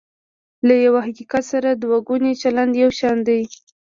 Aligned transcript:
له 0.67 0.73
یوه 0.85 0.99
حقیقت 1.07 1.43
سره 1.51 1.69
دوه 1.81 1.97
ګونی 2.07 2.33
چلند 2.41 2.73
یو 2.83 2.91
شان 2.99 3.17
دی. 3.27 3.41